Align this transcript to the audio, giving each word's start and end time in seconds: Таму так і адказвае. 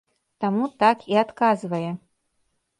Таму 0.45 0.69
так 0.85 1.05
і 1.13 1.21
адказвае. 1.25 1.91